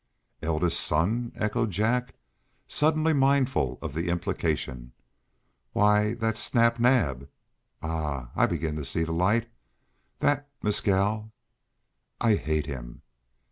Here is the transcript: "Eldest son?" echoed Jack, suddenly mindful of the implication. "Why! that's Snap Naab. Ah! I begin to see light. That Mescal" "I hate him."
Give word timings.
"Eldest 0.41 0.79
son?" 0.79 1.31
echoed 1.35 1.69
Jack, 1.69 2.15
suddenly 2.65 3.13
mindful 3.13 3.77
of 3.83 3.93
the 3.93 4.09
implication. 4.09 4.93
"Why! 5.73 6.15
that's 6.15 6.39
Snap 6.39 6.79
Naab. 6.79 7.29
Ah! 7.83 8.31
I 8.35 8.47
begin 8.47 8.75
to 8.77 8.83
see 8.83 9.05
light. 9.05 9.47
That 10.17 10.49
Mescal" 10.63 11.31
"I 12.29 12.33
hate 12.33 12.65
him." 12.65 13.03